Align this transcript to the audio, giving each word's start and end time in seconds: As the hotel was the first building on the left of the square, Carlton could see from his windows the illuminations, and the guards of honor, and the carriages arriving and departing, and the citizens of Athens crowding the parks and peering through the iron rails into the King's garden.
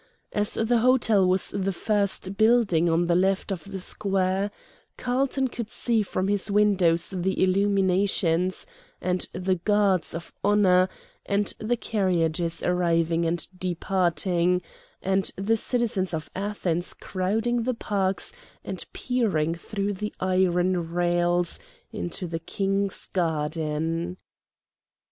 As 0.33 0.55
the 0.55 0.79
hotel 0.79 1.27
was 1.27 1.51
the 1.51 1.71
first 1.71 2.35
building 2.35 2.89
on 2.89 3.05
the 3.05 3.13
left 3.13 3.51
of 3.51 3.65
the 3.65 3.79
square, 3.79 4.49
Carlton 4.97 5.47
could 5.49 5.69
see 5.69 6.01
from 6.01 6.27
his 6.27 6.49
windows 6.49 7.11
the 7.15 7.43
illuminations, 7.43 8.65
and 8.99 9.27
the 9.31 9.53
guards 9.53 10.15
of 10.15 10.33
honor, 10.43 10.89
and 11.27 11.53
the 11.59 11.75
carriages 11.77 12.63
arriving 12.63 13.25
and 13.27 13.47
departing, 13.55 14.63
and 15.03 15.29
the 15.35 15.55
citizens 15.55 16.15
of 16.15 16.31
Athens 16.35 16.95
crowding 16.95 17.61
the 17.61 17.75
parks 17.75 18.33
and 18.65 18.83
peering 18.93 19.53
through 19.53 19.93
the 19.93 20.11
iron 20.19 20.91
rails 20.95 21.59
into 21.91 22.25
the 22.25 22.39
King's 22.39 23.05
garden. 23.05 24.17